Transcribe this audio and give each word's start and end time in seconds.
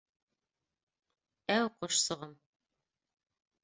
—Әү, 1.59 1.71
ҡошсоғом... 1.79 2.37